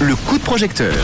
[0.00, 0.94] Le coup de projecteur.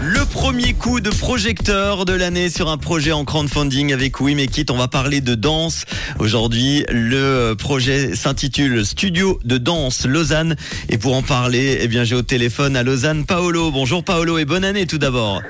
[0.00, 4.64] Le premier coup de projecteur de l'année sur un projet en crowdfunding avec Wimekit.
[4.70, 5.84] On va parler de danse.
[6.18, 10.56] Aujourd'hui, le projet s'intitule Studio de danse Lausanne.
[10.88, 13.70] Et pour en parler, eh bien, j'ai au téléphone à Lausanne Paolo.
[13.70, 15.42] Bonjour Paolo et bonne année tout d'abord.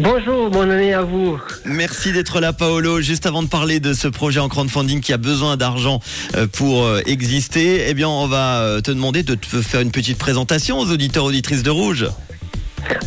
[0.00, 1.40] Bonjour, bonne année à vous.
[1.64, 3.00] Merci d'être là, Paolo.
[3.00, 5.98] Juste avant de parler de ce projet en crowdfunding qui a besoin d'argent
[6.36, 9.90] euh, pour euh, exister, eh bien, on va euh, te demander de te faire une
[9.90, 12.06] petite présentation aux auditeurs auditrices de Rouge.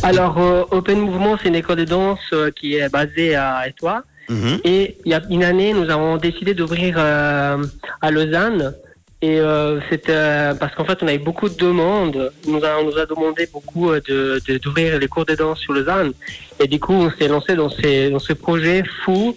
[0.02, 0.36] Alors,
[0.70, 4.02] Open Mouvement, c'est une école de danse qui est basée à Étoile.
[4.28, 4.58] Mhm.
[4.64, 8.74] Et il y a une année, nous avons décidé d'ouvrir à Lausanne
[9.22, 12.32] et euh, c'était euh, parce qu'en fait, on avait beaucoup de demandes.
[12.48, 15.60] On nous a, on nous a demandé beaucoup euh, de d'ouvrir les cours de danse
[15.60, 16.12] sur Lausanne.
[16.58, 19.36] Et du coup, on s'est lancé dans ces dans ce projet fou.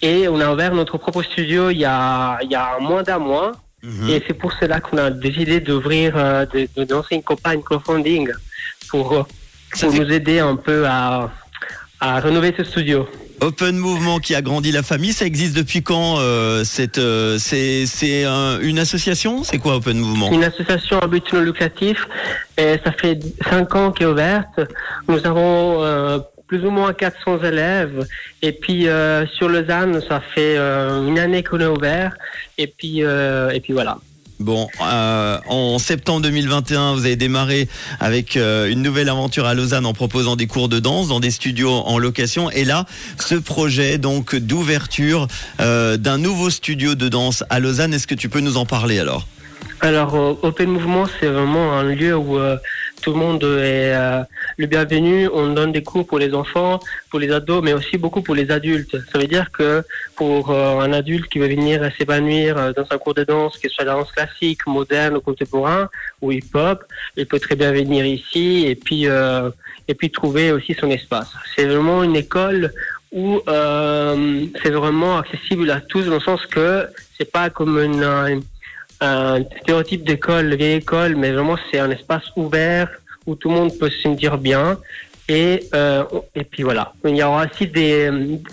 [0.00, 3.18] Et on a ouvert notre propre studio il y a il y a moins d'un
[3.18, 3.52] mois.
[3.82, 4.08] Mhm.
[4.08, 8.30] Et c'est pour cela qu'on a décidé d'ouvrir, euh, de, de lancer une campagne crowdfunding
[8.88, 9.26] pour
[9.78, 11.30] pour nous aider un peu à
[12.00, 13.06] à rénover ce studio.
[13.40, 16.64] Open Mouvement qui a grandi la famille, ça existe depuis quand euh,
[16.98, 19.44] euh C'est c'est une association?
[19.44, 22.06] C'est quoi Open Mouvement Une association à but lucratif.
[22.56, 24.60] Et ça fait 5 ans qu'elle est ouverte.
[25.06, 28.06] Nous avons euh, plus ou moins 400 élèves.
[28.42, 32.16] Et puis euh, sur Lausanne, ça fait euh, une année qu'on est ouvert.
[32.56, 33.98] Et puis et puis voilà.
[34.40, 39.84] Bon, euh, en septembre 2021, vous avez démarré avec euh, une nouvelle aventure à Lausanne
[39.84, 42.48] en proposant des cours de danse dans des studios en location.
[42.50, 42.84] Et là,
[43.18, 45.26] ce projet donc d'ouverture
[45.60, 49.00] euh, d'un nouveau studio de danse à Lausanne, est-ce que tu peux nous en parler
[49.00, 49.26] alors?
[49.80, 52.56] Alors, Open Mouvement, c'est vraiment un lieu où euh,
[53.02, 54.22] tout le monde est euh,
[54.56, 55.28] le bienvenu.
[55.32, 58.50] On donne des cours pour les enfants, pour les ados, mais aussi beaucoup pour les
[58.50, 58.96] adultes.
[59.12, 59.82] Ça veut dire que
[60.16, 63.84] pour euh, un adulte qui veut venir s'épanouir dans un cours de danse, qu'il soit
[63.84, 65.88] la danse classique, moderne ou contemporain
[66.20, 66.84] ou hip-hop,
[67.16, 69.06] il peut très bien venir ici et puis
[69.90, 71.32] et puis trouver aussi son espace.
[71.54, 72.72] C'est vraiment une école
[73.12, 76.86] où c'est vraiment accessible à tous dans le sens que
[77.16, 78.42] c'est pas comme une
[79.00, 82.88] un stéréotype d'école, vieille école, mais vraiment c'est un espace ouvert
[83.26, 84.78] où tout le monde peut se sentir bien.
[85.28, 86.04] Et, euh,
[86.34, 86.92] et puis voilà.
[87.04, 88.06] Il y aura aussi des,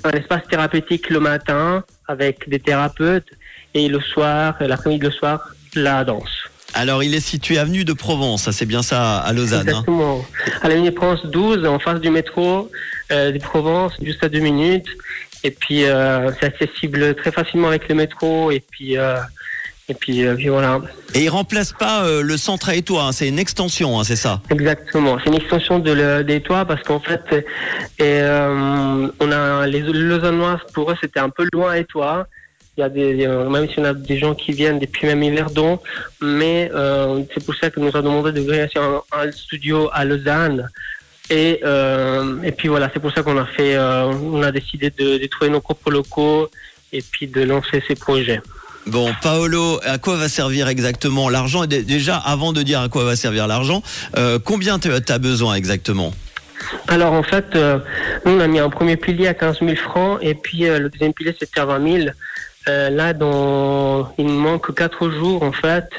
[0.03, 3.29] un espace thérapeutique le matin avec des thérapeutes
[3.73, 6.49] et le soir, l'après-midi le soir, la danse.
[6.73, 9.69] Alors, il est situé avenue de Provence, c'est bien ça à Lausanne.
[9.69, 10.25] Hein Exactement.
[10.61, 12.69] à l'avenue de Provence 12, en face du métro
[13.13, 14.89] euh, de Provence, juste à deux minutes.
[15.45, 18.51] Et puis, euh, c'est accessible très facilement avec le métro.
[18.51, 19.15] Et puis, euh,
[19.87, 20.81] et puis, euh, puis, voilà.
[21.13, 24.15] Et il remplace pas euh, le centre à Étoile, hein, c'est une extension, hein, c'est
[24.15, 27.41] ça Exactement, c'est une extension de d'Étoile parce qu'en fait, et,
[28.01, 32.25] euh, on a les Lausannois pour eux c'était un peu loin à Étoile.
[32.77, 35.79] Il y a des, même si on a des gens qui viennent depuis même Yverdon,
[36.19, 36.69] mais
[37.33, 40.69] c'est pour ça que nous avons demandé de venir un, un studio à Lausanne.
[41.29, 41.61] Et,
[42.43, 45.51] et puis voilà, c'est pour ça qu'on a fait, on a décidé de, de trouver
[45.51, 46.49] nos propres locaux
[46.91, 48.41] et puis de lancer ces projets.
[48.87, 51.65] Bon, Paolo, à quoi va servir exactement l'argent?
[51.65, 53.81] Déjà, avant de dire à quoi va servir l'argent,
[54.15, 56.13] euh, combien tu as besoin exactement?
[56.87, 57.79] Alors en fait, euh,
[58.25, 60.89] nous on a mis un premier pilier à 15 000 francs et puis euh, le
[60.89, 62.09] deuxième pilier c'était à 20 000.
[62.67, 65.89] là, dans, il manque 4 jours en fait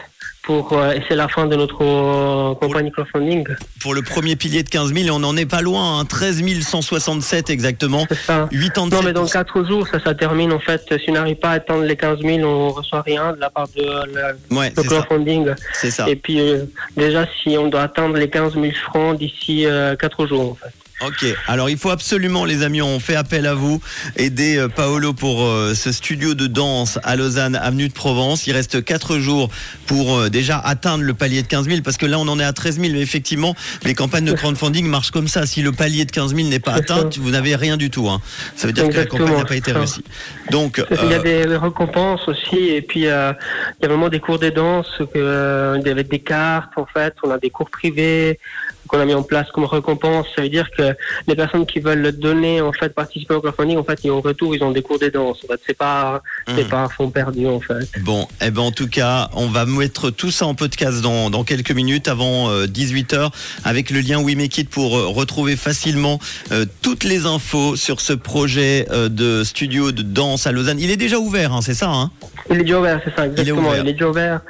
[0.47, 3.45] pour euh, et c'est la fin de notre euh, compagnie crowdfunding.
[3.81, 7.51] Pour le premier pilier de 15 000, on n'en est pas loin, hein, 13 167
[7.51, 8.07] exactement.
[8.27, 8.49] Ça.
[8.53, 10.83] 8 ans de Non, mais dans 4 jours, ça, ça termine en fait.
[10.99, 13.67] Si on n'arrive pas à atteindre les 15 000, on reçoit rien de la part
[13.77, 13.83] de
[14.15, 15.49] la, crowdfunding.
[15.75, 16.09] C'est ça.
[16.09, 16.65] Et puis euh,
[16.97, 19.67] déjà, si on doit atteindre les 15 000 francs d'ici
[19.99, 20.86] 4 jours en fait.
[21.03, 23.83] Ok, alors il faut absolument, les amis, on fait appel à vous,
[24.17, 28.47] aider euh, Paolo pour euh, ce studio de danse à Lausanne, avenue de Provence.
[28.47, 29.51] Il reste 4 jours
[29.87, 32.45] pour euh, déjà atteindre le palier de 15 000, parce que là on en est
[32.45, 35.45] à 13 000, mais effectivement, les campagnes de crowdfunding marchent comme ça.
[35.45, 38.09] Si le palier de 15 000 n'est pas atteint, vous n'avez rien du tout.
[38.09, 38.23] Hein.
[38.57, 40.05] Ça veut dire que la campagne n'a pas été réussie.
[40.51, 43.37] Donc, il y a des récompenses aussi, et puis il y a
[43.83, 48.39] vraiment des cours de danse avec des cartes, en fait, on a des cours privés
[48.87, 50.27] qu'on a mis en place comme récompense.
[50.35, 50.95] Ça veut dire que
[51.27, 54.21] les personnes qui veulent le donner, en fait, participer au crowdfunding, en fait, et en
[54.21, 55.39] retour, ils ont des cours de danse.
[55.45, 56.69] En fait, c'est pas, c'est hmm.
[56.69, 57.89] pas un fond perdu, en fait.
[58.01, 61.45] Bon, eh ben, en tout cas, on va mettre tout ça en podcast dans, dans
[61.45, 63.29] quelques minutes avant 18h euh,
[63.65, 66.19] avec le lien WeMakeIt pour euh, retrouver facilement
[66.53, 70.79] euh, toutes les infos sur ce projet de studio de danse à Lausanne.
[70.81, 72.11] Il est déjà ouvert, hein, c'est ça, hein?
[72.51, 73.75] Il est déjà ouvert, c'est ça, exactement.
[73.75, 74.41] Il est, déjà ouvert.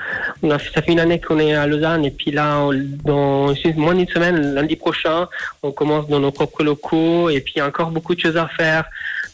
[0.43, 2.69] Ça fait une année qu'on est à Lausanne et puis là,
[3.05, 5.29] dans moins d'une semaine, lundi prochain,
[5.63, 8.37] on commence dans nos propres locaux et puis il y a encore beaucoup de choses
[8.37, 8.85] à faire.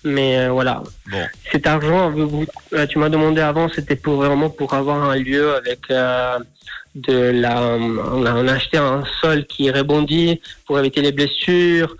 [0.05, 0.83] Mais euh, voilà.
[1.11, 1.19] Bon.
[1.51, 2.13] Cet argent,
[2.73, 6.39] euh, tu m'as demandé avant, c'était pour vraiment pour avoir un lieu avec euh,
[6.95, 7.63] de la.
[7.63, 11.97] On a, on a acheté un sol qui rebondit pour éviter les blessures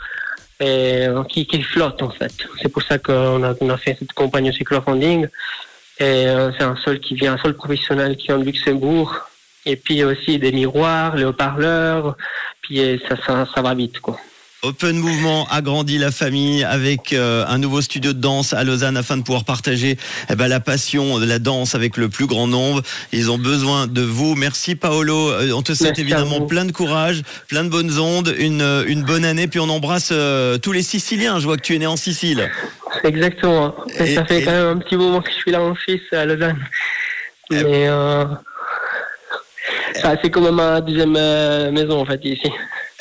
[0.59, 2.33] et qui, qui flotte en fait.
[2.61, 5.29] C'est pour ça qu'on a, on a fait cette campagne aussi crowdfunding.
[5.99, 9.15] Et euh, c'est un sol qui vient, un sol professionnel qui vient de Luxembourg.
[9.65, 12.17] Et puis aussi des miroirs, les haut-parleurs.
[12.63, 14.19] Puis euh, ça, ça, ça va vite quoi.
[14.65, 19.17] Open Mouvement agrandit la famille avec euh, un nouveau studio de danse à Lausanne afin
[19.17, 19.99] de pouvoir partager
[20.31, 22.81] eh ben, la passion de la danse avec le plus grand nombre.
[23.13, 24.37] Ils ont besoin de vous.
[24.37, 25.33] Merci Paolo.
[25.53, 29.25] On te souhaite Merci évidemment plein de courage, plein de bonnes ondes, une, une bonne
[29.25, 29.49] année.
[29.49, 31.41] Puis on embrasse euh, tous les Siciliens.
[31.41, 32.49] Je vois que tu es né en Sicile.
[33.05, 33.75] Exactement.
[33.99, 35.75] Et Et- ça fait et- quand même un petit moment que je suis là en
[35.75, 36.65] Suisse, à Lausanne.
[37.51, 38.25] Eh Mais euh,
[40.23, 42.51] c'est comme ma deuxième euh, maison, en fait, ici.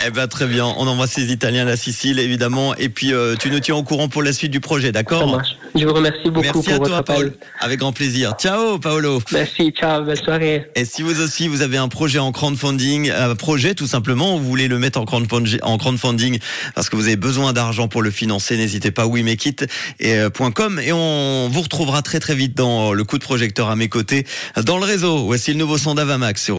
[0.04, 0.66] Eh ben très bien.
[0.66, 2.76] On embrasse les Italiens, la Sicile évidemment.
[2.76, 5.40] Et puis euh, tu nous tiens au courant pour la suite du projet, d'accord.
[5.76, 7.16] Je vous remercie beaucoup Merci pour à votre toi, appel.
[7.16, 7.32] Paolo.
[7.60, 8.34] Avec grand plaisir.
[8.40, 9.22] Ciao, Paolo.
[9.32, 10.68] Merci, ciao, belle soirée.
[10.76, 14.44] Et si vous aussi, vous avez un projet en crowdfunding, un projet tout simplement, vous
[14.48, 16.40] voulez le mettre en crowdfunding, en crowdfunding
[16.74, 19.68] parce que vous avez besoin d'argent pour le financer, n'hésitez pas, oui, mais quitte
[20.00, 23.70] et euh, .com et on vous retrouvera très très vite dans le coup de projecteur
[23.70, 24.26] à mes côtés
[24.66, 25.26] dans le réseau.
[25.26, 26.50] Voici le nouveau son d'Avamax